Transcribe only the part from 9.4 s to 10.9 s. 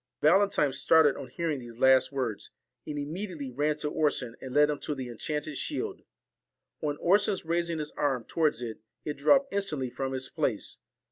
instantly from its place.